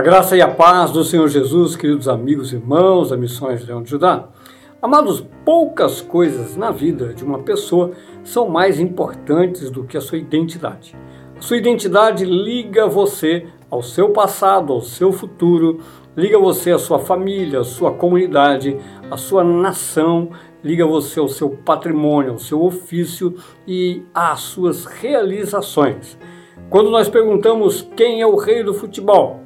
A 0.00 0.02
graça 0.02 0.34
e 0.34 0.40
a 0.40 0.48
paz 0.48 0.92
do 0.92 1.04
Senhor 1.04 1.28
Jesus, 1.28 1.76
queridos 1.76 2.08
amigos 2.08 2.54
e 2.54 2.56
irmãos 2.56 3.10
da 3.10 3.18
Missões 3.18 3.66
de 3.66 3.82
de 3.82 3.90
Judá. 3.90 4.30
Amados, 4.80 5.22
poucas 5.44 6.00
coisas 6.00 6.56
na 6.56 6.70
vida 6.70 7.12
de 7.12 7.22
uma 7.22 7.40
pessoa 7.40 7.90
são 8.24 8.48
mais 8.48 8.80
importantes 8.80 9.70
do 9.70 9.84
que 9.84 9.98
a 9.98 10.00
sua 10.00 10.16
identidade. 10.16 10.96
A 11.36 11.42
sua 11.42 11.58
identidade 11.58 12.24
liga 12.24 12.86
você 12.86 13.46
ao 13.70 13.82
seu 13.82 14.08
passado, 14.08 14.72
ao 14.72 14.80
seu 14.80 15.12
futuro, 15.12 15.80
liga 16.16 16.38
você 16.38 16.70
à 16.70 16.78
sua 16.78 16.98
família, 16.98 17.60
à 17.60 17.64
sua 17.64 17.92
comunidade, 17.92 18.78
à 19.10 19.18
sua 19.18 19.44
nação, 19.44 20.30
liga 20.64 20.86
você 20.86 21.20
ao 21.20 21.28
seu 21.28 21.50
patrimônio, 21.50 22.32
ao 22.32 22.38
seu 22.38 22.64
ofício 22.64 23.34
e 23.68 24.02
às 24.14 24.40
suas 24.40 24.86
realizações. 24.86 26.16
Quando 26.70 26.88
nós 26.88 27.06
perguntamos 27.06 27.86
quem 27.94 28.22
é 28.22 28.26
o 28.26 28.36
rei 28.36 28.62
do 28.62 28.72
futebol, 28.72 29.39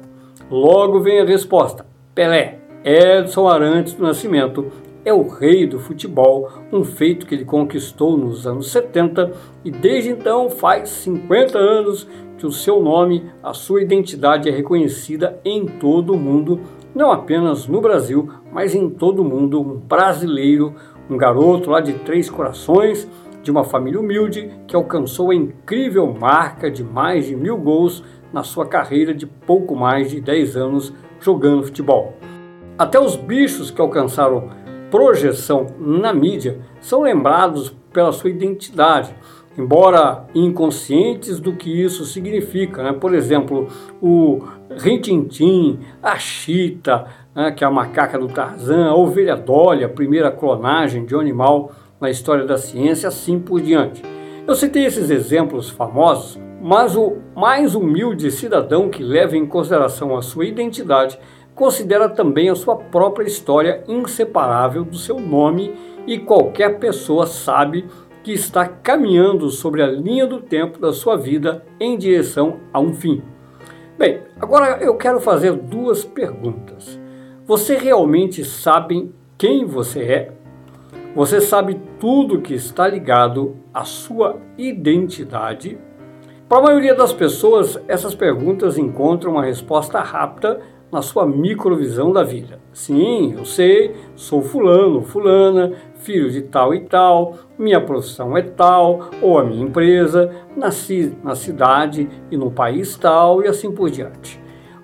Logo 0.49 0.99
vem 0.99 1.19
a 1.19 1.25
resposta: 1.25 1.85
Pelé, 2.13 2.59
Edson 2.83 3.47
Arantes 3.47 3.93
do 3.93 4.03
Nascimento, 4.03 4.71
é 5.03 5.11
o 5.11 5.27
rei 5.27 5.65
do 5.65 5.79
futebol, 5.79 6.49
um 6.71 6.83
feito 6.83 7.25
que 7.25 7.33
ele 7.33 7.45
conquistou 7.45 8.15
nos 8.15 8.45
anos 8.45 8.69
70 8.71 9.31
e 9.63 9.71
desde 9.71 10.11
então 10.11 10.49
faz 10.49 10.89
50 10.89 11.57
anos 11.57 12.07
que 12.37 12.45
o 12.45 12.51
seu 12.51 12.79
nome, 12.79 13.23
a 13.41 13.53
sua 13.53 13.81
identidade 13.81 14.47
é 14.47 14.51
reconhecida 14.51 15.39
em 15.43 15.65
todo 15.65 16.13
o 16.13 16.17
mundo, 16.17 16.61
não 16.93 17.11
apenas 17.11 17.67
no 17.67 17.81
Brasil, 17.81 18.29
mas 18.51 18.75
em 18.75 18.89
todo 18.89 19.23
o 19.23 19.25
mundo. 19.25 19.59
Um 19.59 19.77
brasileiro, 19.77 20.75
um 21.09 21.17
garoto 21.17 21.71
lá 21.71 21.79
de 21.79 21.93
Três 21.93 22.29
Corações, 22.29 23.09
de 23.41 23.49
uma 23.49 23.63
família 23.63 23.99
humilde, 23.99 24.51
que 24.67 24.75
alcançou 24.75 25.31
a 25.31 25.35
incrível 25.35 26.11
marca 26.13 26.69
de 26.69 26.83
mais 26.83 27.25
de 27.25 27.35
mil 27.35 27.57
gols 27.57 28.03
na 28.35 28.43
sua 28.43 28.65
carreira 28.65 29.13
de 29.13 29.25
pouco 29.25 29.77
mais 29.77 30.11
de 30.11 30.19
10 30.19 30.57
anos 30.57 30.93
jogando 31.21 31.63
futebol. 31.63 32.17
Até 32.77 32.99
os 32.99 33.15
bichos 33.15 33.71
que 33.71 33.79
alcançaram 33.79 34.49
projeção 34.91 35.67
na 35.79 36.13
mídia 36.13 36.59
são 36.81 37.03
lembrados 37.03 37.73
pela 37.93 38.11
sua 38.11 38.29
identidade, 38.29 39.15
embora 39.57 40.25
inconscientes 40.35 41.39
do 41.39 41.55
que 41.55 41.81
isso 41.81 42.03
significa. 42.03 42.83
Né? 42.83 42.91
Por 42.91 43.13
exemplo, 43.13 43.69
o 44.01 44.43
Rintintim, 44.69 45.79
a 46.03 46.17
Chita, 46.19 47.07
né? 47.33 47.53
que 47.53 47.63
é 47.63 47.67
a 47.67 47.71
macaca 47.71 48.19
do 48.19 48.27
Tarzan, 48.27 48.89
a 48.89 48.95
ovelha 48.95 49.37
Dolly, 49.37 49.85
a 49.85 49.89
primeira 49.89 50.29
clonagem 50.29 51.05
de 51.05 51.15
um 51.15 51.21
animal 51.21 51.71
na 52.01 52.09
história 52.09 52.43
da 52.43 52.57
ciência, 52.57 53.07
assim 53.07 53.39
por 53.39 53.61
diante. 53.61 54.03
Eu 54.45 54.55
citei 54.55 54.83
esses 54.83 55.09
exemplos 55.09 55.69
famosos 55.69 56.37
mas 56.65 56.95
o 56.95 57.17
mais 57.35 57.75
humilde 57.75 58.31
cidadão 58.31 58.89
que 58.89 59.03
leva 59.03 59.37
em 59.37 59.45
consideração 59.45 60.17
a 60.17 60.23
sua 60.23 60.47
identidade 60.47 61.19
considera 61.53 62.09
também 62.09 62.49
a 62.49 62.55
sua 62.55 62.75
própria 62.75 63.27
história 63.27 63.83
inseparável 63.87 64.83
do 64.83 64.97
seu 64.97 65.19
nome 65.19 65.75
e 66.07 66.17
qualquer 66.17 66.79
pessoa 66.79 67.27
sabe 67.27 67.85
que 68.23 68.31
está 68.31 68.67
caminhando 68.67 69.51
sobre 69.51 69.83
a 69.83 69.85
linha 69.85 70.25
do 70.25 70.41
tempo 70.41 70.79
da 70.79 70.91
sua 70.91 71.15
vida 71.15 71.63
em 71.79 71.95
direção 71.99 72.59
a 72.73 72.79
um 72.79 72.95
fim. 72.95 73.21
Bem, 73.95 74.23
agora 74.41 74.79
eu 74.81 74.97
quero 74.97 75.21
fazer 75.21 75.51
duas 75.53 76.03
perguntas. 76.03 76.99
Você 77.45 77.77
realmente 77.77 78.43
sabe 78.43 79.13
quem 79.37 79.65
você 79.65 79.99
é? 80.01 80.31
Você 81.15 81.39
sabe 81.41 81.79
tudo 81.99 82.41
que 82.41 82.55
está 82.55 82.87
ligado 82.87 83.55
à 83.71 83.83
sua 83.83 84.41
identidade? 84.57 85.77
Para 86.47 86.59
a 86.59 86.61
maioria 86.61 86.93
das 86.93 87.11
pessoas, 87.11 87.81
essas 87.87 88.13
perguntas 88.13 88.77
encontram 88.77 89.31
uma 89.31 89.43
resposta 89.43 89.99
rápida 90.01 90.61
na 90.91 91.01
sua 91.01 91.25
microvisão 91.25 92.13
da 92.13 92.21
vida. 92.21 92.59
Sim, 92.71 93.33
eu 93.35 93.45
sei, 93.45 93.95
sou 94.15 94.43
fulano, 94.43 95.01
fulana, 95.01 95.73
filho 95.95 96.29
de 96.29 96.43
tal 96.43 96.71
e 96.71 96.81
tal, 96.81 97.33
minha 97.57 97.81
profissão 97.81 98.37
é 98.37 98.43
tal, 98.43 99.09
ou 99.23 99.39
a 99.39 99.43
minha 99.43 99.65
empresa, 99.65 100.29
nasci 100.55 101.17
na 101.23 101.33
cidade 101.33 102.07
e 102.29 102.37
no 102.37 102.51
país 102.51 102.95
tal 102.95 103.41
e 103.41 103.47
assim 103.47 103.71
por 103.71 103.89
diante. 103.89 104.39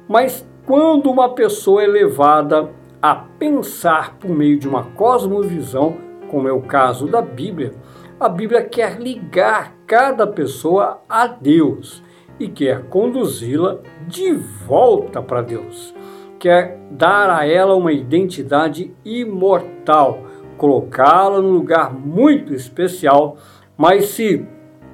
Mas 0.09 0.44
quando 0.66 1.11
uma 1.11 1.29
pessoa 1.29 1.83
é 1.83 1.88
levada 1.88 2.71
a 3.00 3.13
pensar 3.13 4.17
por 4.17 4.31
meio 4.31 4.57
de 4.57 4.67
uma 4.67 4.85
cosmovisão, 4.95 5.95
como 6.27 6.47
é 6.47 6.51
o 6.51 6.61
caso 6.61 7.05
da 7.05 7.21
Bíblia, 7.21 7.71
a 8.19 8.27
Bíblia 8.27 8.63
quer 8.63 9.00
ligar 9.00 9.75
cada 9.91 10.25
pessoa 10.25 11.02
a 11.09 11.28
Deus 11.28 12.02
e 12.40 12.47
quer 12.47 12.84
conduzi-la 12.84 13.79
de 14.07 14.31
volta 14.66 15.22
para 15.22 15.41
Deus. 15.41 15.94
Quer 16.40 16.79
dar 16.91 17.29
a 17.29 17.46
ela 17.46 17.75
uma 17.75 17.91
identidade 17.91 18.96
imortal, 19.03 20.24
colocá-la 20.56 21.41
num 21.41 21.51
lugar 21.51 21.94
muito 21.94 22.53
especial, 22.53 23.35
mas 23.75 24.06
se 24.06 24.47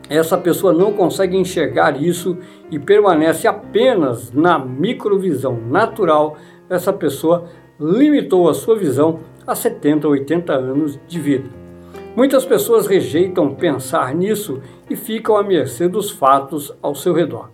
essa 0.10 0.36
pessoa 0.36 0.74
não 0.74 0.92
consegue 0.92 1.38
enxergar 1.38 2.02
isso 2.02 2.36
e 2.72 2.80
permanece 2.80 3.48
apenas 3.48 4.32
na 4.32 4.58
microvisão 4.58 5.62
natural, 5.62 6.38
essa 6.68 6.92
pessoa 6.92 7.46
limitou 7.80 8.50
a 8.50 8.54
sua 8.56 8.76
visão 8.76 9.20
a 9.46 9.54
70, 9.54 10.08
80 10.08 10.54
anos 10.54 11.00
de 11.08 11.20
vida. 11.20 11.67
Muitas 12.18 12.44
pessoas 12.44 12.88
rejeitam 12.88 13.54
pensar 13.54 14.16
nisso 14.16 14.60
e 14.90 14.96
ficam 14.96 15.38
à 15.38 15.44
mercê 15.44 15.88
dos 15.88 16.10
fatos 16.10 16.76
ao 16.82 16.96
seu 16.96 17.14
redor. 17.14 17.52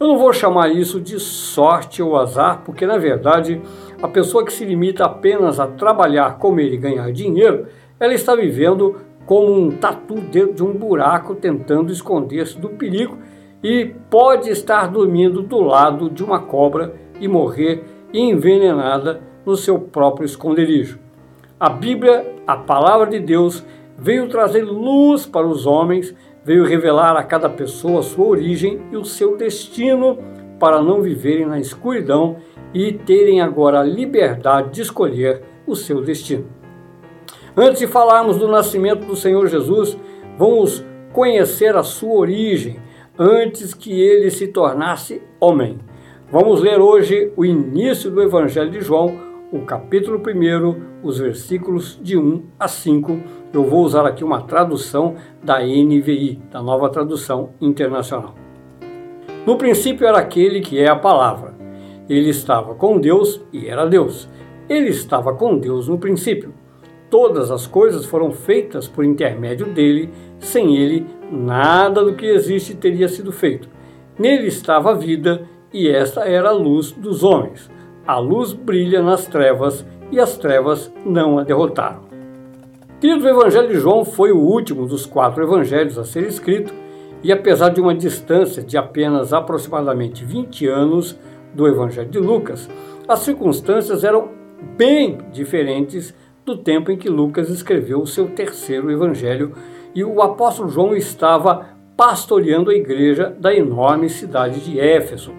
Eu 0.00 0.06
não 0.06 0.16
vou 0.16 0.32
chamar 0.32 0.70
isso 0.70 0.98
de 0.98 1.20
sorte 1.20 2.02
ou 2.02 2.16
azar, 2.16 2.62
porque 2.64 2.86
na 2.86 2.96
verdade 2.96 3.60
a 4.00 4.08
pessoa 4.08 4.42
que 4.42 4.54
se 4.54 4.64
limita 4.64 5.04
apenas 5.04 5.60
a 5.60 5.66
trabalhar, 5.66 6.38
comer 6.38 6.72
e 6.72 6.78
ganhar 6.78 7.12
dinheiro, 7.12 7.66
ela 8.00 8.14
está 8.14 8.34
vivendo 8.34 8.96
como 9.26 9.52
um 9.52 9.70
tatu 9.70 10.14
dentro 10.14 10.54
de 10.54 10.64
um 10.64 10.72
buraco 10.72 11.34
tentando 11.34 11.92
esconder-se 11.92 12.58
do 12.58 12.70
perigo 12.70 13.18
e 13.62 13.84
pode 14.08 14.48
estar 14.48 14.90
dormindo 14.90 15.42
do 15.42 15.60
lado 15.60 16.08
de 16.08 16.24
uma 16.24 16.40
cobra 16.40 16.94
e 17.20 17.28
morrer 17.28 17.84
envenenada 18.14 19.20
no 19.44 19.56
seu 19.56 19.78
próprio 19.78 20.24
esconderijo. 20.24 20.98
A 21.60 21.68
Bíblia, 21.68 22.34
a 22.46 22.56
palavra 22.56 23.10
de 23.10 23.20
Deus, 23.20 23.62
veio 23.98 24.28
trazer 24.28 24.62
luz 24.62 25.26
para 25.26 25.46
os 25.46 25.66
homens, 25.66 26.14
veio 26.44 26.64
revelar 26.64 27.16
a 27.16 27.22
cada 27.22 27.48
pessoa 27.48 28.02
sua 28.02 28.26
origem 28.26 28.82
e 28.92 28.96
o 28.96 29.04
seu 29.04 29.36
destino 29.36 30.18
para 30.58 30.82
não 30.82 31.02
viverem 31.02 31.46
na 31.46 31.58
escuridão 31.58 32.36
e 32.72 32.92
terem 32.92 33.40
agora 33.40 33.80
a 33.80 33.84
liberdade 33.84 34.70
de 34.70 34.82
escolher 34.82 35.42
o 35.66 35.74
seu 35.74 36.02
destino. 36.02 36.46
Antes 37.56 37.80
de 37.80 37.86
falarmos 37.86 38.36
do 38.36 38.48
nascimento 38.48 39.06
do 39.06 39.16
Senhor 39.16 39.46
Jesus, 39.48 39.98
vamos 40.38 40.84
conhecer 41.12 41.74
a 41.74 41.82
sua 41.82 42.14
origem 42.14 42.78
antes 43.18 43.72
que 43.72 43.98
ele 43.98 44.30
se 44.30 44.48
tornasse 44.48 45.22
homem. 45.40 45.78
Vamos 46.30 46.60
ler 46.60 46.80
hoje 46.80 47.32
o 47.36 47.44
início 47.44 48.10
do 48.10 48.22
Evangelho 48.22 48.70
de 48.70 48.80
João, 48.80 49.18
o 49.50 49.60
capítulo 49.60 50.18
1, 50.18 50.98
os 51.02 51.18
versículos 51.18 51.98
de 52.02 52.18
1 52.18 52.42
a 52.58 52.68
5. 52.68 53.20
Eu 53.56 53.64
vou 53.64 53.82
usar 53.84 54.04
aqui 54.04 54.22
uma 54.22 54.42
tradução 54.42 55.14
da 55.42 55.60
NVI, 55.60 56.42
da 56.52 56.60
nova 56.60 56.90
tradução 56.90 57.54
internacional. 57.58 58.34
No 59.46 59.56
princípio 59.56 60.06
era 60.06 60.18
aquele 60.18 60.60
que 60.60 60.78
é 60.78 60.90
a 60.90 60.94
palavra. 60.94 61.54
Ele 62.06 62.28
estava 62.28 62.74
com 62.74 63.00
Deus 63.00 63.40
e 63.54 63.66
era 63.66 63.86
Deus. 63.86 64.28
Ele 64.68 64.90
estava 64.90 65.32
com 65.32 65.56
Deus 65.56 65.88
no 65.88 65.96
princípio. 65.96 66.52
Todas 67.08 67.50
as 67.50 67.66
coisas 67.66 68.04
foram 68.04 68.30
feitas 68.30 68.88
por 68.88 69.06
intermédio 69.06 69.72
dele, 69.72 70.10
sem 70.38 70.76
ele, 70.76 71.06
nada 71.32 72.04
do 72.04 72.12
que 72.12 72.26
existe 72.26 72.74
teria 72.74 73.08
sido 73.08 73.32
feito. 73.32 73.70
Nele 74.18 74.48
estava 74.48 74.90
a 74.90 74.94
vida, 74.94 75.48
e 75.72 75.88
esta 75.88 76.28
era 76.28 76.50
a 76.50 76.52
luz 76.52 76.92
dos 76.92 77.24
homens. 77.24 77.70
A 78.06 78.18
luz 78.18 78.52
brilha 78.52 79.02
nas 79.02 79.26
trevas 79.26 79.82
e 80.12 80.20
as 80.20 80.36
trevas 80.36 80.92
não 81.06 81.38
a 81.38 81.42
derrotaram. 81.42 82.05
Queridos, 82.98 83.26
o 83.26 83.28
Evangelho 83.28 83.68
de 83.68 83.78
João 83.78 84.06
foi 84.06 84.32
o 84.32 84.38
último 84.38 84.86
dos 84.86 85.04
quatro 85.04 85.44
evangelhos 85.44 85.98
a 85.98 86.04
ser 86.04 86.26
escrito 86.26 86.72
e, 87.22 87.30
apesar 87.30 87.68
de 87.68 87.78
uma 87.78 87.94
distância 87.94 88.62
de 88.62 88.78
apenas 88.78 89.34
aproximadamente 89.34 90.24
20 90.24 90.66
anos 90.66 91.18
do 91.54 91.68
Evangelho 91.68 92.08
de 92.08 92.18
Lucas, 92.18 92.70
as 93.06 93.18
circunstâncias 93.18 94.02
eram 94.02 94.30
bem 94.78 95.18
diferentes 95.30 96.14
do 96.42 96.56
tempo 96.56 96.90
em 96.90 96.96
que 96.96 97.10
Lucas 97.10 97.50
escreveu 97.50 98.00
o 98.00 98.06
seu 98.06 98.28
terceiro 98.28 98.90
evangelho 98.90 99.52
e 99.94 100.02
o 100.02 100.22
apóstolo 100.22 100.70
João 100.70 100.96
estava 100.96 101.66
pastoreando 101.98 102.70
a 102.70 102.74
igreja 102.74 103.34
da 103.38 103.54
enorme 103.54 104.08
cidade 104.08 104.60
de 104.60 104.80
Éfeso. 104.80 105.32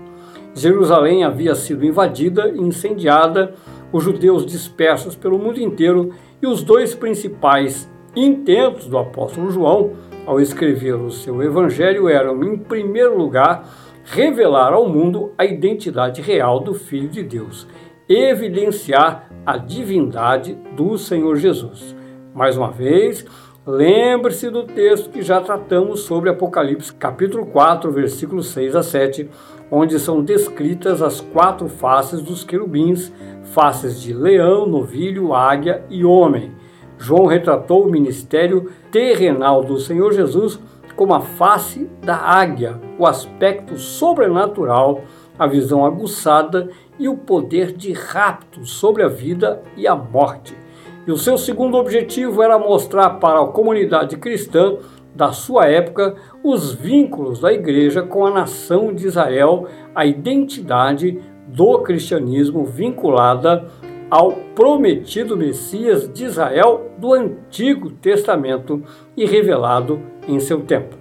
Jerusalém 0.54 1.24
havia 1.24 1.56
sido 1.56 1.86
invadida 1.86 2.50
e 2.50 2.59
incendiada, 2.59 3.56
os 3.92 4.04
judeus 4.04 4.45
dispersos 4.45 5.15
pelo 5.15 5.39
mundo 5.39 5.59
inteiro 5.59 6.13
e 6.42 6.48
os 6.48 6.63
dois 6.63 6.94
principais 6.94 7.89
intentos 8.16 8.88
do 8.88 8.98
apóstolo 8.98 9.51
João 9.51 9.94
ao 10.25 10.42
escrever 10.42 10.95
o 10.95 11.10
seu 11.10 11.42
evangelho 11.42 12.10
eram, 12.10 12.44
em 12.44 12.57
primeiro 12.57 13.18
lugar, 13.18 13.68
revelar 14.04 14.74
ao 14.74 14.89
mundo 14.89 15.31
a 15.38 15.45
identidade 15.45 16.22
real 16.22 16.60
do 16.60 16.74
Filho 16.74 17.07
de 17.07 17.24
Deus, 17.24 17.68
evidenciar 18.10 19.30
a 19.45 19.57
divindade 19.57 20.57
do 20.75 20.98
Senhor 20.98 21.38
Jesus. 21.38 21.95
Mais 22.34 22.57
uma 22.57 22.72
vez, 22.72 23.25
lembre-se 23.66 24.50
do 24.50 24.63
texto 24.63 25.10
que 25.10 25.22
já 25.22 25.42
tratamos 25.42 26.01
sobre 26.01 26.30
Apocalipse, 26.30 26.94
capítulo 26.94 27.45
4, 27.45 27.92
versículos 27.92 28.48
6 28.50 28.75
a 28.75 28.83
7, 28.83 29.30
onde 29.72 30.00
são 30.00 30.24
descritas 30.24 31.02
as 31.02 31.19
quatro 31.19 31.68
faces 31.68 32.22
dos 32.22 32.44
querubins, 32.44 33.12
faces 33.54 34.02
de 34.02 34.14
leão, 34.14 34.66
novilho, 34.66 35.34
águia 35.34 35.84
e 35.90 36.06
homem. 36.06 36.52
João 36.98 37.25
retratou 37.25 37.86
o 37.86 37.92
ministério 37.92 38.72
terrenal 38.92 39.64
do 39.64 39.80
Senhor 39.80 40.14
Jesus 40.14 40.60
como 40.96 41.14
a 41.14 41.22
face 41.22 41.88
da 42.02 42.16
águia, 42.16 42.81
o 42.98 43.06
aspecto 43.06 43.78
sobrenatural, 43.78 45.04
a 45.38 45.46
visão 45.46 45.86
aguçada 45.86 46.69
e 46.98 47.08
o 47.08 47.16
poder 47.16 47.72
de 47.72 47.94
rapto 47.94 48.66
sobre 48.66 49.04
a 49.04 49.08
vida 49.08 49.62
e 49.75 49.88
a 49.88 49.96
morte. 49.96 50.58
E 51.06 51.12
o 51.12 51.18
seu 51.18 51.38
segundo 51.38 51.78
objetivo 51.78 52.42
era 52.42 52.58
mostrar 52.58 53.12
para 53.12 53.40
a 53.40 53.48
comunidade 53.48 54.18
cristã 54.18 54.78
da 55.18 55.31
sua 55.31 55.66
época 55.66 56.16
os 56.44 56.72
vínculos 56.72 57.40
da 57.40 57.52
igreja 57.52 58.04
com 58.04 58.25
a 58.25 58.31
nação 58.31 58.94
de 58.94 59.08
Israel, 59.08 59.68
a 59.94 60.06
identidade 60.06 61.19
do 61.48 61.80
cristianismo 61.80 62.64
vinculada 62.64 63.66
ao 64.10 64.34
prometido 64.56 65.36
Messias 65.36 66.08
de 66.14 66.25
Israel 66.25 66.92
do 66.98 67.14
Antigo 67.14 67.90
Testamento 67.90 68.84
e 69.18 69.25
revelado 69.25 70.00
em 70.28 70.40
seu 70.40 70.62
tempo. 70.62 70.96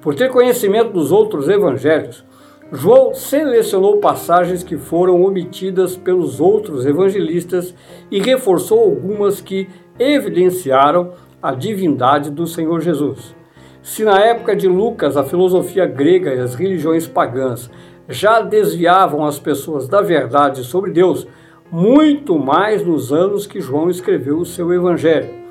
Por 0.00 0.14
ter 0.14 0.28
conhecimento 0.30 0.92
dos 0.92 1.12
outros 1.12 1.48
evangelhos, 1.48 2.24
João 2.72 3.14
selecionou 3.14 3.98
passagens 3.98 4.64
que 4.64 4.76
foram 4.76 5.22
omitidas 5.22 5.96
pelos 5.96 6.40
outros 6.40 6.84
evangelistas 6.86 7.74
e 8.10 8.20
reforçou 8.20 8.80
algumas 8.80 9.40
que 9.40 9.68
evidenciaram 9.98 11.12
a 11.42 11.52
divindade 11.52 12.30
do 12.30 12.46
Senhor 12.46 12.80
Jesus. 12.80 13.34
Se 13.82 14.04
na 14.04 14.20
época 14.20 14.54
de 14.54 14.68
Lucas 14.68 15.16
a 15.16 15.24
filosofia 15.24 15.86
grega 15.86 16.32
e 16.32 16.38
as 16.38 16.54
religiões 16.54 17.08
pagãs 17.08 17.68
já 18.08 18.40
desviavam 18.40 19.24
as 19.24 19.38
pessoas 19.38 19.88
da 19.88 20.00
verdade 20.00 20.62
sobre 20.62 20.92
Deus, 20.92 21.26
muito 21.70 22.38
mais 22.38 22.86
nos 22.86 23.12
anos 23.12 23.46
que 23.46 23.60
João 23.60 23.90
escreveu 23.90 24.38
o 24.38 24.44
seu 24.44 24.72
Evangelho. 24.72 25.42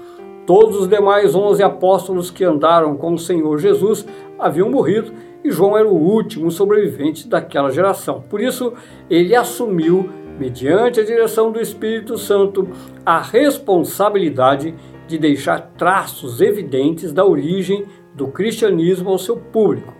Todos 0.45 0.77
os 0.79 0.87
demais 0.87 1.35
onze 1.35 1.61
apóstolos 1.61 2.31
que 2.31 2.43
andaram 2.43 2.95
com 2.95 3.13
o 3.13 3.19
Senhor 3.19 3.57
Jesus 3.59 4.05
haviam 4.39 4.69
morrido 4.69 5.11
e 5.43 5.51
João 5.51 5.77
era 5.77 5.87
o 5.87 5.95
último 5.95 6.51
sobrevivente 6.51 7.27
daquela 7.27 7.71
geração. 7.71 8.23
Por 8.29 8.39
isso, 8.39 8.73
ele 9.09 9.35
assumiu, 9.35 10.09
mediante 10.39 10.99
a 10.99 11.05
direção 11.05 11.51
do 11.51 11.59
Espírito 11.59 12.17
Santo, 12.17 12.69
a 13.05 13.19
responsabilidade 13.19 14.71
de 14.71 14.75
deixar 15.17 15.73
traços 15.77 16.41
evidentes 16.41 17.11
da 17.11 17.25
origem 17.25 17.85
do 18.13 18.27
cristianismo 18.27 19.09
ao 19.09 19.17
seu 19.17 19.37
público. 19.37 19.93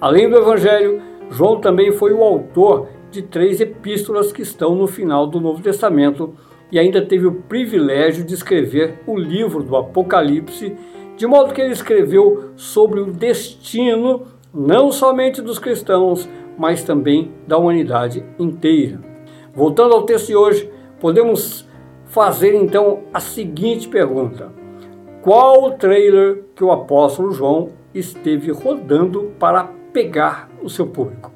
Além 0.00 0.28
do 0.28 0.36
Evangelho, 0.36 1.00
João 1.30 1.60
também 1.60 1.92
foi 1.92 2.12
o 2.12 2.22
autor 2.22 2.88
de 3.10 3.22
três 3.22 3.60
epístolas 3.60 4.32
que 4.32 4.42
estão 4.42 4.74
no 4.74 4.86
final 4.86 5.26
do 5.26 5.40
Novo 5.40 5.62
Testamento 5.62 6.34
e 6.70 6.78
ainda 6.78 7.00
teve 7.00 7.26
o 7.26 7.32
privilégio 7.32 8.24
de 8.24 8.34
escrever 8.34 9.00
o 9.06 9.16
livro 9.16 9.62
do 9.62 9.76
Apocalipse, 9.76 10.76
de 11.16 11.26
modo 11.26 11.54
que 11.54 11.60
ele 11.60 11.72
escreveu 11.72 12.50
sobre 12.56 13.00
o 13.00 13.12
destino 13.12 14.26
não 14.52 14.90
somente 14.90 15.42
dos 15.42 15.58
cristãos, 15.58 16.28
mas 16.58 16.82
também 16.82 17.32
da 17.46 17.58
humanidade 17.58 18.24
inteira. 18.38 19.00
Voltando 19.54 19.94
ao 19.94 20.04
texto 20.04 20.28
de 20.28 20.36
hoje, 20.36 20.70
podemos 20.98 21.65
fazer 22.16 22.54
então 22.54 23.00
a 23.12 23.20
seguinte 23.20 23.86
pergunta: 23.86 24.50
Qual 25.20 25.64
o 25.64 25.72
trailer 25.72 26.44
que 26.54 26.64
o 26.64 26.72
apóstolo 26.72 27.30
João 27.30 27.68
esteve 27.92 28.50
rodando 28.50 29.32
para 29.38 29.64
pegar 29.92 30.48
o 30.62 30.70
seu 30.70 30.86
público? 30.86 31.30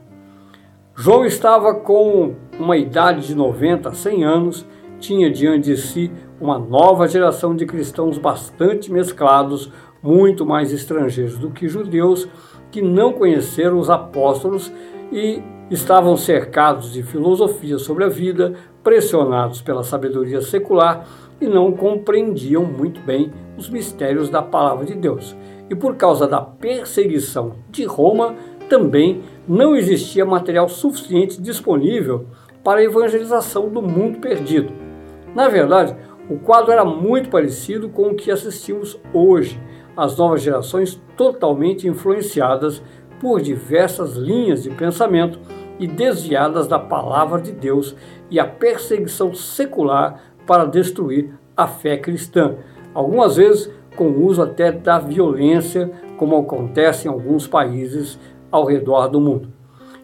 João 0.94 1.26
estava 1.26 1.74
com 1.74 2.34
uma 2.58 2.78
idade 2.78 3.26
de 3.26 3.34
90 3.34 3.90
a 3.90 3.92
100 3.92 4.24
anos, 4.24 4.66
tinha 4.98 5.30
diante 5.30 5.66
de 5.66 5.76
si 5.76 6.10
uma 6.40 6.58
nova 6.58 7.06
geração 7.06 7.54
de 7.54 7.66
cristãos 7.66 8.16
bastante 8.16 8.90
mesclados, 8.90 9.70
muito 10.02 10.46
mais 10.46 10.72
estrangeiros 10.72 11.36
do 11.36 11.50
que 11.50 11.68
judeus, 11.68 12.26
que 12.70 12.80
não 12.80 13.12
conheceram 13.12 13.78
os 13.78 13.90
apóstolos 13.90 14.72
e 15.12 15.42
estavam 15.70 16.16
cercados 16.16 16.90
de 16.90 17.02
filosofia 17.02 17.78
sobre 17.78 18.04
a 18.04 18.08
vida, 18.08 18.54
pressionados 18.82 19.60
pela 19.60 19.82
sabedoria 19.82 20.40
secular 20.40 21.06
e 21.40 21.46
não 21.46 21.72
compreendiam 21.72 22.64
muito 22.64 23.00
bem 23.00 23.32
os 23.56 23.68
mistérios 23.68 24.28
da 24.28 24.42
palavra 24.42 24.84
de 24.84 24.94
Deus. 24.94 25.36
E 25.68 25.74
por 25.74 25.96
causa 25.96 26.26
da 26.26 26.40
perseguição 26.40 27.54
de 27.70 27.84
Roma, 27.84 28.34
também 28.68 29.22
não 29.46 29.74
existia 29.74 30.24
material 30.24 30.68
suficiente 30.68 31.40
disponível 31.40 32.26
para 32.62 32.80
a 32.80 32.84
evangelização 32.84 33.68
do 33.68 33.80
mundo 33.80 34.18
perdido. 34.18 34.72
Na 35.34 35.48
verdade, 35.48 35.96
o 36.28 36.38
quadro 36.38 36.72
era 36.72 36.84
muito 36.84 37.28
parecido 37.28 37.88
com 37.88 38.08
o 38.08 38.14
que 38.14 38.30
assistimos 38.30 38.98
hoje, 39.12 39.60
as 39.96 40.16
novas 40.16 40.42
gerações 40.42 41.00
totalmente 41.16 41.88
influenciadas 41.88 42.82
por 43.20 43.40
diversas 43.40 44.16
linhas 44.16 44.62
de 44.62 44.70
pensamento 44.70 45.38
e 45.80 45.86
desviadas 45.86 46.68
da 46.68 46.78
palavra 46.78 47.40
de 47.40 47.50
Deus 47.50 47.96
e 48.30 48.38
a 48.38 48.44
perseguição 48.44 49.34
secular 49.34 50.20
para 50.46 50.66
destruir 50.66 51.34
a 51.56 51.66
fé 51.66 51.96
cristã, 51.96 52.56
algumas 52.94 53.36
vezes 53.36 53.72
com 53.96 54.08
o 54.08 54.26
uso 54.26 54.42
até 54.42 54.70
da 54.70 54.98
violência, 54.98 55.90
como 56.16 56.36
acontece 56.36 57.08
em 57.08 57.10
alguns 57.10 57.46
países 57.46 58.18
ao 58.50 58.64
redor 58.64 59.08
do 59.08 59.20
mundo. 59.20 59.48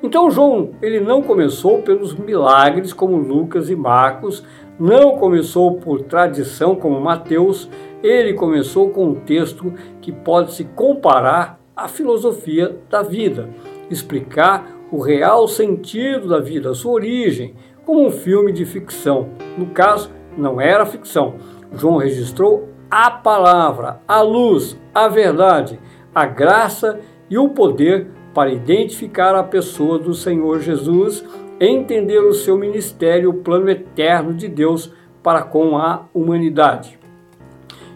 Então 0.02 0.30
João, 0.30 0.70
ele 0.82 1.00
não 1.00 1.22
começou 1.22 1.82
pelos 1.82 2.14
milagres 2.14 2.92
como 2.92 3.16
Lucas 3.16 3.70
e 3.70 3.76
Marcos, 3.76 4.44
não 4.78 5.16
começou 5.16 5.74
por 5.76 6.02
tradição 6.02 6.74
como 6.74 7.00
Mateus, 7.00 7.68
ele 8.02 8.34
começou 8.34 8.90
com 8.90 9.08
um 9.08 9.14
texto 9.14 9.72
que 10.00 10.12
pode 10.12 10.54
se 10.54 10.64
comparar 10.64 11.58
à 11.74 11.88
filosofia 11.88 12.76
da 12.90 13.02
vida, 13.02 13.48
explicar 13.90 14.75
o 14.90 15.00
real 15.00 15.48
sentido 15.48 16.28
da 16.28 16.38
vida, 16.38 16.70
a 16.70 16.74
sua 16.74 16.92
origem, 16.92 17.54
como 17.84 18.06
um 18.06 18.10
filme 18.10 18.52
de 18.52 18.64
ficção. 18.64 19.30
No 19.56 19.66
caso, 19.66 20.10
não 20.36 20.60
era 20.60 20.86
ficção. 20.86 21.34
João 21.72 21.96
registrou 21.96 22.68
a 22.90 23.10
palavra, 23.10 24.00
a 24.06 24.20
luz, 24.20 24.78
a 24.94 25.08
verdade, 25.08 25.78
a 26.14 26.26
graça 26.26 27.00
e 27.28 27.36
o 27.36 27.48
poder 27.50 28.08
para 28.32 28.50
identificar 28.50 29.34
a 29.34 29.42
pessoa 29.42 29.98
do 29.98 30.14
Senhor 30.14 30.60
Jesus, 30.60 31.24
entender 31.58 32.18
o 32.18 32.34
seu 32.34 32.56
ministério, 32.56 33.30
o 33.30 33.34
plano 33.34 33.70
eterno 33.70 34.34
de 34.34 34.46
Deus 34.46 34.92
para 35.22 35.42
com 35.42 35.76
a 35.76 36.04
humanidade. 36.12 36.98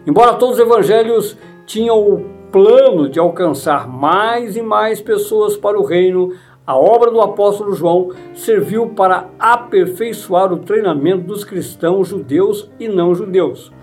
Embora 0.05 0.33
todos 0.33 0.55
os 0.55 0.65
evangelhos 0.65 1.37
tinham 1.65 1.97
o 1.99 2.25
plano 2.51 3.07
de 3.07 3.19
alcançar 3.19 3.87
mais 3.87 4.57
e 4.57 4.61
mais 4.61 4.99
pessoas 4.99 5.55
para 5.55 5.79
o 5.79 5.85
reino, 5.85 6.33
a 6.71 6.77
obra 6.77 7.11
do 7.11 7.19
apóstolo 7.19 7.73
João 7.73 8.11
serviu 8.33 8.87
para 8.91 9.29
aperfeiçoar 9.37 10.53
o 10.53 10.59
treinamento 10.59 11.23
dos 11.25 11.43
cristãos 11.43 12.07
judeus 12.07 12.71
e 12.79 12.87
não 12.87 13.13
judeus. 13.13 13.73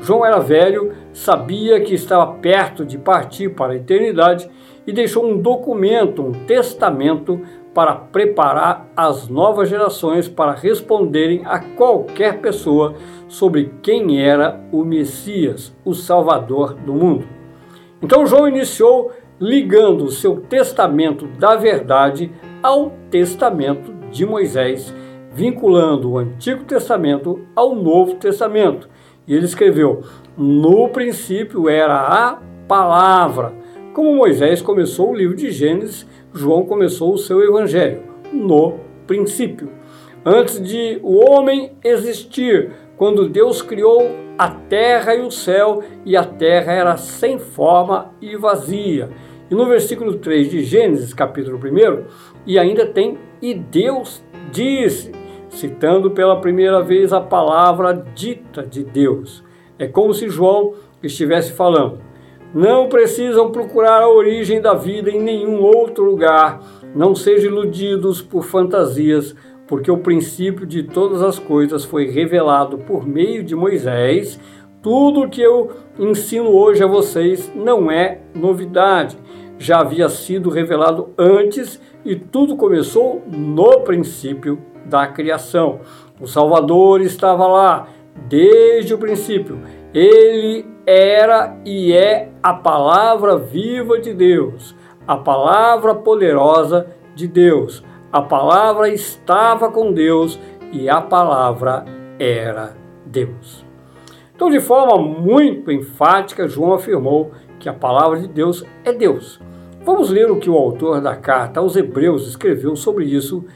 João 0.00 0.24
era 0.24 0.38
velho, 0.38 0.92
sabia 1.12 1.80
que 1.80 1.92
estava 1.92 2.34
perto 2.34 2.84
de 2.84 2.98
partir 2.98 3.48
para 3.48 3.72
a 3.72 3.76
eternidade 3.76 4.48
e 4.86 4.92
deixou 4.92 5.26
um 5.26 5.36
documento, 5.38 6.22
um 6.22 6.30
testamento, 6.46 7.40
para 7.74 7.96
preparar 7.96 8.86
as 8.96 9.28
novas 9.28 9.68
gerações 9.68 10.28
para 10.28 10.52
responderem 10.52 11.42
a 11.44 11.58
qualquer 11.58 12.40
pessoa 12.40 12.94
sobre 13.26 13.74
quem 13.82 14.22
era 14.22 14.60
o 14.70 14.84
Messias, 14.84 15.74
o 15.84 15.92
Salvador 15.94 16.74
do 16.74 16.94
mundo. 16.94 17.26
Então 18.00 18.24
João 18.24 18.46
iniciou 18.46 19.10
ligando 19.40 20.04
o 20.04 20.10
seu 20.10 20.40
testamento 20.40 21.26
da 21.26 21.56
verdade 21.56 22.32
ao 22.62 22.92
testamento 23.10 23.92
de 24.10 24.24
Moisés, 24.24 24.94
vinculando 25.32 26.12
o 26.12 26.18
Antigo 26.18 26.64
Testamento 26.64 27.46
ao 27.54 27.74
Novo 27.74 28.14
Testamento. 28.14 28.88
E 29.26 29.34
ele 29.34 29.44
escreveu: 29.44 30.02
No 30.36 30.88
princípio 30.88 31.68
era 31.68 31.96
a 31.96 32.38
palavra 32.66 33.66
como 33.96 34.14
Moisés 34.14 34.60
começou 34.60 35.10
o 35.10 35.16
livro 35.16 35.34
de 35.34 35.50
Gênesis, 35.50 36.06
João 36.30 36.66
começou 36.66 37.14
o 37.14 37.16
seu 37.16 37.42
evangelho, 37.42 38.02
no 38.30 38.74
princípio. 39.06 39.70
Antes 40.22 40.62
de 40.62 41.00
o 41.02 41.16
homem 41.26 41.72
existir, 41.82 42.72
quando 42.98 43.26
Deus 43.26 43.62
criou 43.62 44.06
a 44.36 44.50
terra 44.50 45.14
e 45.14 45.22
o 45.22 45.30
céu, 45.30 45.82
e 46.04 46.14
a 46.14 46.24
terra 46.24 46.72
era 46.72 46.98
sem 46.98 47.38
forma 47.38 48.12
e 48.20 48.36
vazia, 48.36 49.08
E 49.50 49.54
no 49.54 49.66
versículo 49.66 50.14
3 50.14 50.50
de 50.50 50.64
Gênesis, 50.64 51.14
capítulo 51.14 51.58
1, 51.58 52.04
e 52.46 52.58
ainda 52.58 52.84
tem 52.86 53.18
e 53.40 53.54
Deus 53.54 54.22
disse, 54.50 55.12
citando 55.48 56.10
pela 56.10 56.40
primeira 56.40 56.82
vez 56.82 57.12
a 57.12 57.20
palavra 57.20 57.92
dita 58.14 58.62
de 58.62 58.82
Deus. 58.82 59.44
É 59.78 59.86
como 59.86 60.12
se 60.12 60.28
João 60.28 60.74
estivesse 61.02 61.52
falando: 61.52 62.00
não 62.52 62.88
precisam 62.88 63.50
procurar 63.50 64.02
a 64.02 64.08
origem 64.08 64.60
da 64.60 64.74
vida 64.74 65.10
em 65.10 65.20
nenhum 65.20 65.62
outro 65.62 66.04
lugar, 66.04 66.60
não 66.94 67.14
sejam 67.14 67.50
iludidos 67.50 68.22
por 68.22 68.44
fantasias, 68.44 69.36
porque 69.66 69.90
o 69.90 69.98
princípio 69.98 70.66
de 70.66 70.82
todas 70.82 71.22
as 71.22 71.38
coisas 71.38 71.84
foi 71.84 72.06
revelado 72.06 72.78
por 72.78 73.06
meio 73.06 73.42
de 73.42 73.54
Moisés. 73.54 74.40
Tudo 74.82 75.22
o 75.22 75.28
que 75.28 75.42
eu 75.42 75.72
ensino 75.98 76.50
hoje 76.50 76.82
a 76.82 76.86
vocês 76.86 77.50
não 77.54 77.90
é 77.90 78.20
novidade. 78.34 79.18
Já 79.58 79.80
havia 79.80 80.08
sido 80.08 80.50
revelado 80.50 81.10
antes 81.18 81.80
e 82.04 82.14
tudo 82.14 82.56
começou 82.56 83.22
no 83.26 83.80
princípio 83.80 84.60
da 84.84 85.06
criação. 85.06 85.80
O 86.20 86.26
Salvador 86.26 87.00
estava 87.00 87.46
lá 87.46 87.88
desde 88.28 88.94
o 88.94 88.98
princípio. 88.98 89.58
Ele 89.92 90.66
era 90.86 91.56
e 91.64 91.92
é 91.92 92.30
a 92.42 92.54
palavra 92.54 93.36
viva 93.36 93.98
de 93.98 94.14
Deus, 94.14 94.74
a 95.06 95.16
palavra 95.16 95.94
poderosa 95.94 96.86
de 97.14 97.26
Deus. 97.26 97.82
A 98.12 98.22
palavra 98.22 98.88
estava 98.88 99.70
com 99.70 99.92
Deus 99.92 100.38
e 100.72 100.88
a 100.88 101.00
palavra 101.00 101.84
era 102.18 102.76
Deus. 103.04 103.65
Então, 104.36 104.50
de 104.50 104.60
forma 104.60 104.98
muito 104.98 105.72
enfática, 105.72 106.46
João 106.46 106.74
afirmou 106.74 107.32
que 107.58 107.70
a 107.70 107.72
palavra 107.72 108.20
de 108.20 108.28
Deus 108.28 108.62
é 108.84 108.92
Deus. 108.92 109.40
Vamos 109.82 110.10
ler 110.10 110.30
o 110.30 110.38
que 110.38 110.50
o 110.50 110.58
autor 110.58 111.00
da 111.00 111.16
carta 111.16 111.58
aos 111.58 111.74
Hebreus 111.74 112.28
escreveu 112.28 112.76
sobre 112.76 113.06
isso 113.06 113.46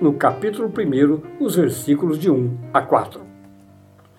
no 0.00 0.12
capítulo 0.14 0.68
1, 0.68 1.44
os 1.44 1.54
versículos 1.54 2.18
de 2.18 2.28
1 2.28 2.58
a 2.74 2.82
4. 2.82 3.20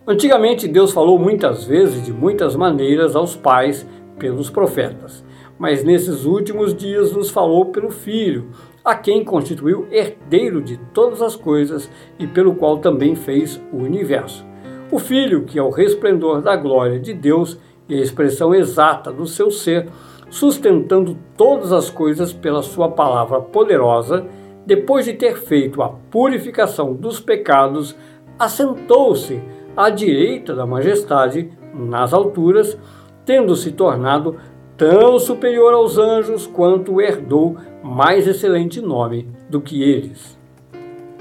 Antigamente, 0.08 0.70
Deus 0.70 0.94
falou 0.94 1.20
muitas 1.20 1.66
vezes, 1.66 2.06
de 2.06 2.14
muitas 2.14 2.56
maneiras, 2.56 3.14
aos 3.14 3.36
pais 3.36 3.86
pelos 4.18 4.50
profetas, 4.50 5.22
mas 5.60 5.84
nesses 5.84 6.24
últimos 6.24 6.74
dias 6.74 7.12
nos 7.12 7.30
falou 7.30 7.66
pelo 7.66 7.92
Filho, 7.92 8.52
a 8.86 8.96
quem 8.96 9.22
constituiu 9.26 9.86
herdeiro 9.92 10.62
de 10.62 10.78
todas 10.94 11.22
as 11.22 11.36
coisas 11.36 11.92
e 12.18 12.26
pelo 12.26 12.56
qual 12.56 12.78
também 12.78 13.16
fez 13.16 13.62
o 13.74 13.78
universo. 13.80 14.53
O 14.94 15.00
Filho, 15.00 15.42
que 15.42 15.58
é 15.58 15.64
o 15.64 15.72
resplendor 15.72 16.40
da 16.40 16.56
glória 16.56 17.00
de 17.00 17.16
Deus 17.16 17.58
e 17.90 17.96
a 17.96 18.00
expressão 18.00 18.54
exata 18.54 19.12
do 19.12 19.26
seu 19.26 19.50
ser, 19.50 19.90
sustentando 20.30 21.18
todas 21.36 21.74
as 21.74 21.90
coisas 21.90 22.32
pela 22.32 22.62
sua 22.62 22.92
palavra 22.92 23.42
poderosa, 23.42 24.24
depois 24.68 25.06
de 25.06 25.14
ter 25.14 25.36
feito 25.36 25.82
a 25.82 25.90
purificação 25.90 26.94
dos 26.94 27.20
pecados, 27.20 27.96
assentou-se 28.38 29.42
à 29.76 29.90
direita 29.90 30.54
da 30.54 30.64
majestade 30.64 31.50
nas 31.74 32.14
alturas, 32.14 32.78
tendo 33.26 33.56
se 33.56 33.72
tornado 33.72 34.38
tão 34.78 35.18
superior 35.18 35.74
aos 35.74 35.98
anjos 35.98 36.46
quanto 36.46 37.02
herdou 37.02 37.58
mais 37.82 38.28
excelente 38.28 38.80
nome 38.80 39.28
do 39.50 39.60
que 39.60 39.82
eles. 39.82 40.38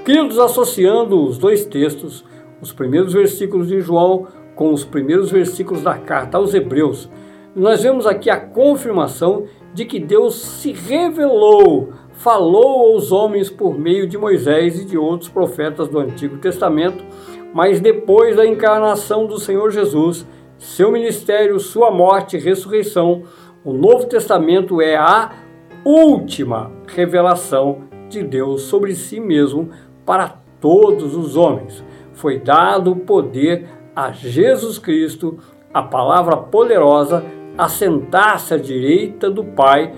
Queridos, 0.05 0.37
associando 0.37 1.25
os 1.25 1.39
dois 1.39 1.65
textos, 1.65 2.23
os 2.63 2.73
primeiros 2.73 3.13
versículos 3.13 3.67
de 3.67 3.79
João 3.79 4.27
com 4.55 4.71
os 4.71 4.83
primeiros 4.83 5.29
versículos 5.29 5.83
da 5.83 5.97
carta 5.97 6.37
aos 6.37 6.53
Hebreus, 6.53 7.09
nós 7.55 7.83
vemos 7.83 8.07
aqui 8.07 8.29
a 8.29 8.39
confirmação 8.39 9.45
de 9.73 9.85
que 9.85 9.99
Deus 9.99 10.35
se 10.35 10.71
revelou, 10.71 11.93
falou 12.13 12.93
aos 12.93 13.11
homens 13.11 13.49
por 13.49 13.77
meio 13.77 14.07
de 14.07 14.17
Moisés 14.17 14.79
e 14.79 14.85
de 14.85 14.97
outros 14.97 15.29
profetas 15.29 15.87
do 15.87 15.99
Antigo 15.99 16.37
Testamento, 16.37 17.03
mas 17.53 17.79
depois 17.79 18.35
da 18.35 18.45
encarnação 18.45 19.25
do 19.25 19.39
Senhor 19.39 19.71
Jesus, 19.71 20.25
seu 20.57 20.91
ministério, 20.91 21.59
sua 21.59 21.91
morte 21.91 22.37
e 22.37 22.39
ressurreição, 22.39 23.23
o 23.63 23.73
Novo 23.73 24.05
Testamento 24.05 24.81
é 24.81 24.95
a 24.95 25.31
última 25.83 26.71
revelação 26.87 27.83
de 28.09 28.23
Deus 28.23 28.63
sobre 28.63 28.95
si 28.95 29.19
mesmo 29.19 29.69
para 30.05 30.37
todos 30.59 31.15
os 31.15 31.35
homens. 31.35 31.83
Foi 32.13 32.39
dado 32.39 32.91
o 32.91 32.95
poder 32.95 33.67
a 33.95 34.11
Jesus 34.11 34.77
Cristo, 34.77 35.37
a 35.73 35.81
palavra 35.81 36.37
poderosa, 36.37 37.23
assentar-se 37.57 38.53
à 38.53 38.57
direita 38.57 39.29
do 39.29 39.43
Pai, 39.43 39.93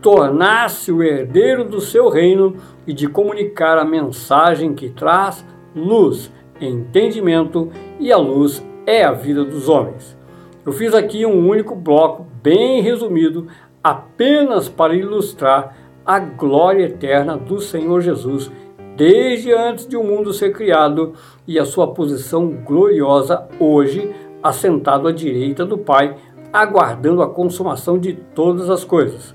tornar-se 0.00 0.92
o 0.92 1.02
herdeiro 1.02 1.64
do 1.64 1.80
seu 1.80 2.08
reino 2.08 2.56
e 2.86 2.92
de 2.92 3.08
comunicar 3.08 3.78
a 3.78 3.84
mensagem 3.84 4.74
que 4.74 4.90
traz 4.90 5.44
luz, 5.74 6.30
entendimento 6.60 7.70
e 7.98 8.12
a 8.12 8.16
luz 8.16 8.64
é 8.86 9.02
a 9.02 9.12
vida 9.12 9.44
dos 9.44 9.68
homens. 9.68 10.16
Eu 10.64 10.72
fiz 10.72 10.94
aqui 10.94 11.26
um 11.26 11.48
único 11.48 11.74
bloco 11.74 12.26
bem 12.42 12.80
resumido 12.80 13.46
apenas 13.82 14.68
para 14.68 14.94
ilustrar 14.94 15.76
a 16.04 16.18
glória 16.18 16.84
eterna 16.84 17.36
do 17.36 17.60
Senhor 17.60 18.00
Jesus 18.00 18.50
desde 18.96 19.52
antes 19.52 19.86
de 19.86 19.96
o 19.96 20.04
mundo 20.04 20.32
ser 20.32 20.52
criado 20.52 21.14
e 21.46 21.58
a 21.58 21.64
sua 21.64 21.92
posição 21.92 22.48
gloriosa 22.48 23.46
hoje, 23.58 24.10
assentado 24.42 25.08
à 25.08 25.12
direita 25.12 25.64
do 25.64 25.78
Pai, 25.78 26.16
aguardando 26.52 27.22
a 27.22 27.28
consumação 27.28 27.98
de 27.98 28.12
todas 28.12 28.70
as 28.70 28.84
coisas. 28.84 29.34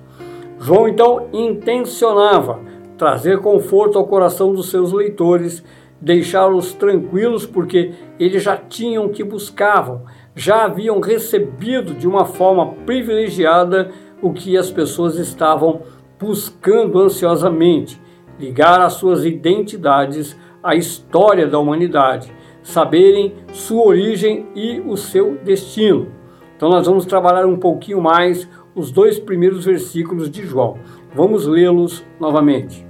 João 0.60 0.88
então 0.88 1.28
intencionava 1.34 2.60
trazer 2.98 3.39
conforto 3.39 3.98
ao 3.98 4.08
coração 4.08 4.54
dos 4.54 4.70
seus 4.70 4.92
leitores, 4.92 5.63
deixá-los 6.01 6.74
tranquilos 6.74 7.46
porque 7.46 7.94
eles 8.20 8.44
já 8.44 8.56
tinham 8.56 9.06
o 9.06 9.10
que 9.10 9.24
buscavam, 9.24 10.04
já 10.36 10.63
haviam 10.66 11.00
recebido 11.00 11.94
de 11.94 12.08
uma 12.08 12.25
forma 12.25 12.74
privilegiada 12.86 13.92
o 14.22 14.32
que 14.32 14.58
as 14.58 14.70
pessoas 14.70 15.16
estavam 15.18 15.82
buscando 16.20 17.00
ansiosamente, 17.00 18.00
ligar 18.39 18.79
as 18.79 18.93
suas 18.93 19.25
identidades 19.25 20.38
à 20.63 20.75
história 20.75 21.48
da 21.48 21.60
humanidade, 21.60 22.31
saberem 22.63 23.34
sua 23.51 23.88
origem 23.88 24.48
e 24.55 24.79
o 24.79 24.96
seu 24.96 25.38
destino. 25.43 26.08
Então 26.55 26.69
nós 26.69 26.88
vamos 26.88 27.05
trabalhar 27.05 27.46
um 27.46 27.58
pouquinho 27.58 28.01
mais 28.01 28.50
os 28.74 28.91
dois 28.91 29.19
primeiros 29.19 29.65
versículos 29.65 30.29
de 30.29 30.46
João. 30.46 30.77
Vamos 31.13 31.46
lê-los 31.46 32.03
novamente. 32.19 32.86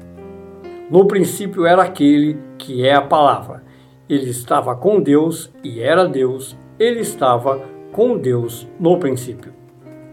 No 0.90 1.06
princípio 1.06 1.66
era 1.66 1.84
aquele 1.84 2.38
que 2.58 2.86
é 2.86 2.94
a 2.94 3.02
palavra. 3.02 3.64
Ele 4.08 4.30
estava 4.30 4.76
com 4.76 5.00
Deus 5.00 5.52
e 5.64 5.82
era 5.82 6.08
Deus. 6.08 6.58
Ele 6.80 7.00
estava 7.00 7.62
com 7.92 8.18
Deus 8.18 8.68
no 8.80 8.98
princípio. 8.98 9.59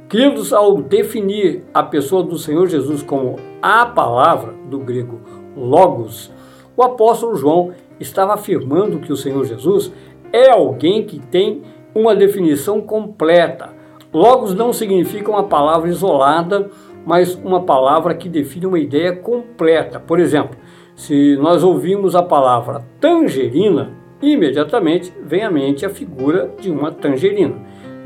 Queridos, 0.09 0.53
ao 0.53 0.81
definir 0.81 1.65
a 1.75 1.83
pessoa 1.83 2.23
do 2.23 2.39
Senhor 2.39 2.69
Jesus 2.69 3.03
como 3.03 3.35
a 3.61 3.85
palavra, 3.87 4.55
do 4.71 4.79
grego 4.79 5.21
logos, 5.57 6.33
o 6.77 6.83
apóstolo 6.85 7.35
João 7.35 7.73
estava 7.99 8.35
afirmando 8.35 9.01
que 9.01 9.13
o 9.13 9.17
Senhor 9.17 9.45
Jesus 9.45 9.93
é 10.33 10.49
alguém 10.49 11.05
que 11.05 11.19
tem 11.19 11.63
uma 11.93 12.15
definição 12.15 12.81
completa. 12.81 13.71
Logos 14.13 14.55
não 14.55 14.73
significa 14.73 15.29
uma 15.29 15.43
palavra 15.43 15.89
isolada, 15.89 16.71
mas 17.05 17.35
uma 17.35 17.63
palavra 17.63 18.15
que 18.15 18.29
define 18.29 18.67
uma 18.67 18.79
ideia 18.79 19.13
completa. 19.13 19.99
Por 19.99 20.21
exemplo, 20.21 20.57
se 20.95 21.37
nós 21.37 21.65
ouvimos 21.65 22.15
a 22.15 22.23
palavra 22.23 22.85
tangerina, 23.01 23.91
imediatamente 24.23 25.13
vem 25.21 25.43
à 25.43 25.51
mente 25.51 25.85
a 25.85 25.91
figura 25.91 26.55
de 26.61 26.71
uma 26.71 26.93
tangerina 26.93 27.57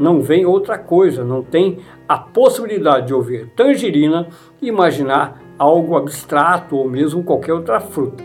não 0.00 0.22
vem 0.22 0.46
outra 0.46 0.78
coisa, 0.78 1.22
não 1.22 1.42
tem 1.42 1.78
a 2.08 2.16
possibilidade 2.16 3.08
de 3.08 3.14
ouvir 3.14 3.50
tangerina 3.54 4.28
e 4.60 4.66
imaginar 4.68 5.42
algo 5.58 5.94
abstrato 5.94 6.74
ou 6.74 6.88
mesmo 6.88 7.22
qualquer 7.22 7.52
outra 7.52 7.78
fruta. 7.78 8.24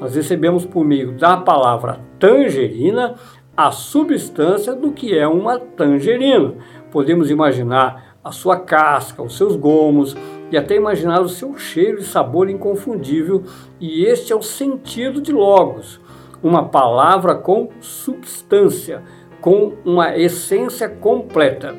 Nós 0.00 0.14
recebemos 0.14 0.64
por 0.64 0.84
meio 0.84 1.12
da 1.12 1.36
palavra 1.36 2.00
tangerina 2.18 3.16
a 3.56 3.72
substância 3.72 4.74
do 4.74 4.92
que 4.92 5.18
é 5.18 5.26
uma 5.26 5.58
tangerina. 5.58 6.54
Podemos 6.92 7.28
imaginar 7.28 8.16
a 8.22 8.30
sua 8.30 8.60
casca, 8.60 9.22
os 9.22 9.36
seus 9.36 9.56
gomos 9.56 10.16
e 10.52 10.56
até 10.56 10.76
imaginar 10.76 11.20
o 11.20 11.28
seu 11.28 11.58
cheiro 11.58 11.98
e 11.98 12.04
sabor 12.04 12.48
inconfundível, 12.48 13.42
e 13.80 14.04
este 14.04 14.32
é 14.32 14.36
o 14.36 14.42
sentido 14.42 15.20
de 15.20 15.32
Logos, 15.32 16.00
uma 16.40 16.68
palavra 16.68 17.34
com 17.34 17.70
substância 17.80 19.02
com 19.46 19.74
uma 19.84 20.18
essência 20.18 20.88
completa. 20.88 21.72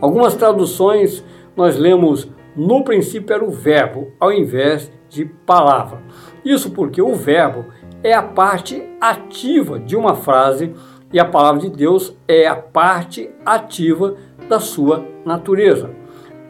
Algumas 0.00 0.34
traduções 0.34 1.22
nós 1.54 1.76
lemos 1.76 2.26
no 2.56 2.82
princípio 2.82 3.34
era 3.34 3.44
o 3.44 3.50
verbo 3.50 4.12
ao 4.18 4.32
invés 4.32 4.90
de 5.10 5.26
palavra. 5.26 6.00
Isso 6.42 6.70
porque 6.70 7.02
o 7.02 7.14
verbo 7.14 7.66
é 8.02 8.14
a 8.14 8.22
parte 8.22 8.82
ativa 8.98 9.78
de 9.78 9.94
uma 9.94 10.14
frase 10.14 10.72
e 11.12 11.20
a 11.20 11.24
palavra 11.26 11.60
de 11.60 11.68
Deus 11.68 12.16
é 12.26 12.46
a 12.46 12.56
parte 12.56 13.28
ativa 13.44 14.16
da 14.48 14.58
sua 14.58 15.04
natureza. 15.22 15.90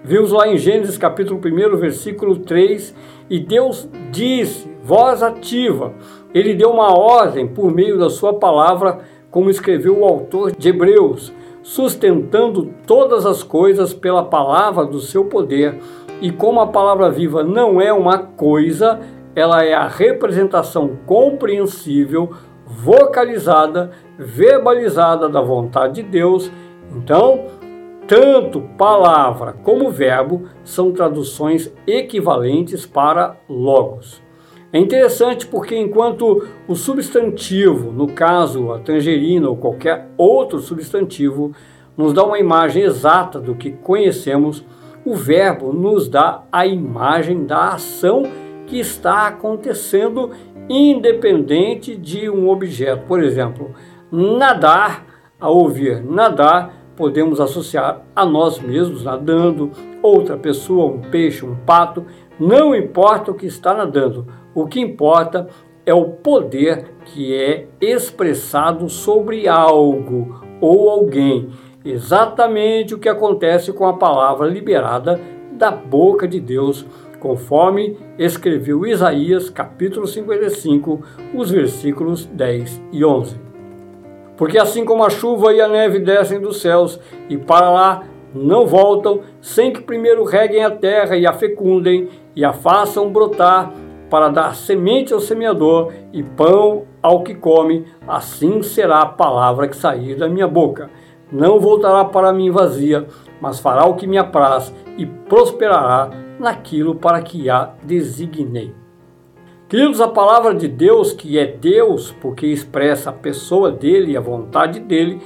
Vimos 0.04 0.30
lá 0.30 0.46
em 0.46 0.56
Gênesis 0.56 0.96
capítulo 0.96 1.40
1, 1.44 1.76
versículo 1.76 2.36
3, 2.36 2.94
e 3.28 3.40
Deus 3.40 3.88
disse, 4.12 4.70
voz 4.80 5.24
ativa, 5.24 5.92
ele 6.32 6.54
deu 6.54 6.70
uma 6.70 6.96
ordem 6.96 7.48
por 7.48 7.74
meio 7.74 7.98
da 7.98 8.08
sua 8.08 8.38
palavra, 8.38 9.00
como 9.30 9.50
escreveu 9.50 10.00
o 10.00 10.04
autor 10.04 10.52
de 10.52 10.68
Hebreus, 10.68 11.32
sustentando 11.62 12.74
todas 12.86 13.26
as 13.26 13.42
coisas 13.42 13.94
pela 13.94 14.24
palavra 14.24 14.84
do 14.84 15.00
seu 15.00 15.24
poder. 15.24 15.78
E 16.20 16.30
como 16.30 16.60
a 16.60 16.66
palavra 16.66 17.10
viva 17.10 17.42
não 17.42 17.80
é 17.80 17.92
uma 17.92 18.18
coisa, 18.18 19.00
ela 19.34 19.64
é 19.64 19.72
a 19.72 19.86
representação 19.86 20.98
compreensível, 21.06 22.30
vocalizada, 22.66 23.90
verbalizada 24.18 25.28
da 25.28 25.40
vontade 25.40 26.02
de 26.02 26.02
Deus. 26.02 26.50
Então, 26.94 27.46
tanto 28.06 28.62
palavra 28.76 29.52
como 29.62 29.90
verbo 29.90 30.48
são 30.64 30.92
traduções 30.92 31.72
equivalentes 31.86 32.84
para 32.84 33.36
logos. 33.48 34.20
É 34.72 34.78
interessante 34.78 35.46
porque 35.46 35.76
enquanto 35.76 36.46
o 36.68 36.76
substantivo, 36.76 37.90
no 37.90 38.06
caso 38.06 38.72
a 38.72 38.78
tangerina 38.78 39.48
ou 39.48 39.56
qualquer 39.56 40.08
outro 40.16 40.60
substantivo, 40.60 41.52
nos 41.96 42.12
dá 42.12 42.24
uma 42.24 42.38
imagem 42.38 42.84
exata 42.84 43.40
do 43.40 43.54
que 43.54 43.72
conhecemos, 43.72 44.64
o 45.04 45.14
verbo 45.14 45.72
nos 45.72 46.08
dá 46.08 46.44
a 46.52 46.66
imagem 46.66 47.44
da 47.44 47.70
ação 47.70 48.22
que 48.66 48.78
está 48.78 49.26
acontecendo 49.26 50.30
independente 50.68 51.96
de 51.96 52.30
um 52.30 52.48
objeto. 52.48 53.06
Por 53.08 53.20
exemplo, 53.20 53.74
nadar, 54.10 55.04
ao 55.40 55.56
ouvir 55.56 56.00
nadar, 56.04 56.72
podemos 56.94 57.40
associar 57.40 58.02
a 58.14 58.24
nós 58.24 58.60
mesmos 58.60 59.02
nadando, 59.02 59.72
outra 60.00 60.36
pessoa, 60.36 60.92
um 60.92 61.00
peixe, 61.00 61.44
um 61.44 61.56
pato, 61.56 62.06
não 62.40 62.74
importa 62.74 63.30
o 63.30 63.34
que 63.34 63.44
está 63.44 63.74
nadando, 63.74 64.26
o 64.54 64.66
que 64.66 64.80
importa 64.80 65.46
é 65.84 65.92
o 65.92 66.06
poder 66.06 66.86
que 67.04 67.34
é 67.34 67.66
expressado 67.78 68.88
sobre 68.88 69.46
algo 69.46 70.40
ou 70.58 70.88
alguém. 70.88 71.50
Exatamente 71.84 72.94
o 72.94 72.98
que 72.98 73.10
acontece 73.10 73.74
com 73.74 73.86
a 73.86 73.92
palavra 73.92 74.46
liberada 74.48 75.20
da 75.52 75.70
boca 75.70 76.26
de 76.26 76.40
Deus, 76.40 76.86
conforme 77.18 77.98
escreveu 78.18 78.86
Isaías, 78.86 79.50
capítulo 79.50 80.06
55, 80.06 81.02
os 81.34 81.50
versículos 81.50 82.24
10 82.24 82.80
e 82.90 83.04
11. 83.04 83.36
Porque 84.38 84.58
assim 84.58 84.86
como 84.86 85.04
a 85.04 85.10
chuva 85.10 85.52
e 85.52 85.60
a 85.60 85.68
neve 85.68 85.98
descem 85.98 86.40
dos 86.40 86.62
céus 86.62 86.98
e 87.28 87.36
para 87.36 87.70
lá 87.70 88.04
não 88.34 88.66
voltam, 88.66 89.20
sem 89.40 89.72
que 89.72 89.82
primeiro 89.82 90.24
reguem 90.24 90.64
a 90.64 90.70
terra 90.70 91.16
e 91.16 91.26
a 91.26 91.32
fecundem 91.32 92.08
e 92.34 92.44
a 92.44 92.52
façam 92.52 93.10
brotar 93.10 93.72
para 94.10 94.28
dar 94.28 94.56
semente 94.56 95.12
ao 95.12 95.20
semeador 95.20 95.92
e 96.12 96.22
pão 96.22 96.84
ao 97.02 97.22
que 97.22 97.34
come, 97.34 97.86
assim 98.06 98.62
será 98.62 99.02
a 99.02 99.06
palavra 99.06 99.68
que 99.68 99.76
sair 99.76 100.16
da 100.16 100.28
minha 100.28 100.48
boca. 100.48 100.90
Não 101.30 101.60
voltará 101.60 102.04
para 102.04 102.32
mim 102.32 102.50
vazia, 102.50 103.06
mas 103.40 103.60
fará 103.60 103.86
o 103.86 103.94
que 103.94 104.06
me 104.06 104.18
apraz 104.18 104.74
e 104.98 105.06
prosperará 105.06 106.10
naquilo 106.40 106.96
para 106.96 107.22
que 107.22 107.48
a 107.48 107.70
designei. 107.84 108.74
Queridos, 109.68 110.00
a 110.00 110.08
palavra 110.08 110.52
de 110.52 110.66
Deus, 110.66 111.12
que 111.12 111.38
é 111.38 111.46
Deus, 111.46 112.12
porque 112.20 112.48
expressa 112.48 113.10
a 113.10 113.12
pessoa 113.12 113.70
dele 113.70 114.12
e 114.12 114.16
a 114.16 114.20
vontade 114.20 114.80
dele, 114.80 115.20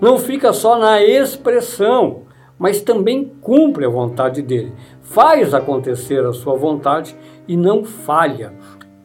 não 0.00 0.18
fica 0.18 0.52
só 0.52 0.76
na 0.76 1.00
expressão, 1.00 2.22
mas 2.58 2.80
também 2.80 3.32
cumpre 3.40 3.84
a 3.84 3.88
vontade 3.88 4.42
dele, 4.42 4.72
faz 5.04 5.54
acontecer 5.54 6.24
a 6.26 6.32
sua 6.32 6.56
vontade 6.56 7.16
e 7.46 7.56
não 7.56 7.84
falha. 7.84 8.52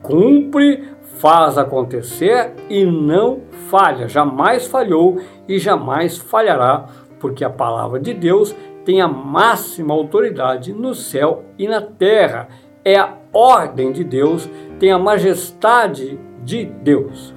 Cumpre, 0.01 0.89
faz 1.19 1.57
acontecer 1.57 2.53
e 2.69 2.85
não 2.85 3.41
falha. 3.69 4.07
Jamais 4.07 4.65
falhou 4.65 5.19
e 5.47 5.59
jamais 5.59 6.17
falhará, 6.17 6.87
porque 7.19 7.43
a 7.43 7.49
palavra 7.49 7.99
de 7.99 8.13
Deus 8.13 8.55
tem 8.85 9.01
a 9.01 9.07
máxima 9.07 9.93
autoridade 9.93 10.73
no 10.73 10.95
céu 10.95 11.43
e 11.57 11.67
na 11.67 11.81
terra. 11.81 12.47
É 12.83 12.97
a 12.97 13.13
ordem 13.33 13.91
de 13.91 14.03
Deus, 14.03 14.49
tem 14.79 14.91
a 14.91 14.97
majestade 14.97 16.19
de 16.43 16.65
Deus. 16.65 17.35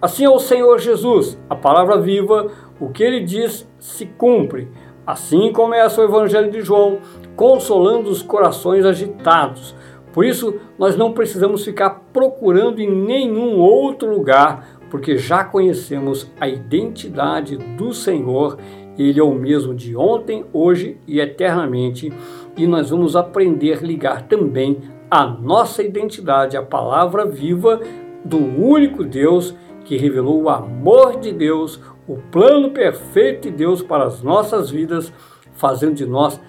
Assim 0.00 0.24
é 0.24 0.30
o 0.30 0.38
Senhor 0.38 0.78
Jesus, 0.78 1.38
a 1.50 1.56
palavra 1.56 2.00
viva, 2.00 2.50
o 2.78 2.90
que 2.90 3.02
ele 3.02 3.20
diz 3.20 3.68
se 3.78 4.06
cumpre. 4.06 4.70
Assim 5.06 5.52
começa 5.52 6.00
o 6.00 6.04
Evangelho 6.04 6.50
de 6.50 6.62
João, 6.62 6.98
consolando 7.36 8.10
os 8.10 8.22
corações 8.22 8.84
agitados. 8.84 9.74
Por 10.12 10.24
isso, 10.24 10.60
nós 10.78 10.96
não 10.96 11.12
precisamos 11.12 11.64
ficar 11.64 12.04
procurando 12.12 12.80
em 12.80 12.90
nenhum 12.90 13.58
outro 13.58 14.08
lugar, 14.08 14.78
porque 14.88 15.18
já 15.18 15.42
conhecemos 15.42 16.30
a 16.40 16.48
identidade 16.48 17.56
do 17.56 17.92
Senhor. 17.92 18.58
Ele 18.96 19.18
é 19.18 19.24
o 19.24 19.34
mesmo 19.34 19.74
de 19.74 19.96
ontem, 19.96 20.44
hoje 20.52 20.98
e 21.06 21.18
eternamente. 21.18 22.12
E 22.56 22.66
nós 22.66 22.90
vamos 22.90 23.16
aprender 23.16 23.78
a 23.78 23.86
ligar 23.86 24.22
também 24.22 24.78
a 25.10 25.26
nossa 25.26 25.82
identidade, 25.82 26.56
a 26.56 26.62
palavra 26.62 27.26
viva 27.26 27.80
do 28.24 28.38
único 28.38 29.04
Deus 29.04 29.54
que 29.84 29.96
revelou 29.96 30.42
o 30.42 30.48
amor 30.48 31.20
de 31.20 31.32
Deus, 31.32 31.80
o 32.06 32.16
plano 32.30 32.70
perfeito 32.70 33.50
de 33.50 33.50
Deus 33.50 33.82
para 33.82 34.04
as 34.04 34.22
nossas 34.22 34.70
vidas, 34.70 35.12
fazendo 35.54 35.94
de 35.94 36.06
nós 36.06 36.40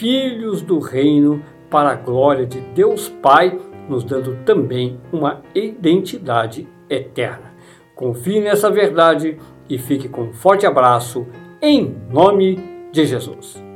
filhos 0.00 0.62
do 0.62 0.78
reino 0.78 1.44
para 1.68 1.90
a 1.90 1.94
glória 1.94 2.46
de 2.46 2.58
Deus 2.74 3.10
Pai, 3.22 3.60
nos 3.86 4.02
dando 4.02 4.34
também 4.46 4.98
uma 5.12 5.42
identidade 5.54 6.66
eterna. 6.88 7.52
Confie 7.94 8.40
nessa 8.40 8.70
verdade 8.70 9.36
e 9.68 9.76
fique 9.76 10.08
com 10.08 10.22
um 10.22 10.32
forte 10.32 10.64
abraço 10.64 11.26
em 11.60 11.94
nome 12.10 12.58
de 12.90 13.04
Jesus. 13.04 13.69